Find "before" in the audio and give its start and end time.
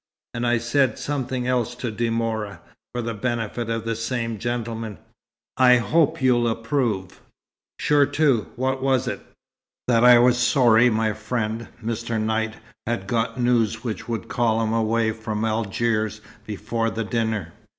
16.47-16.89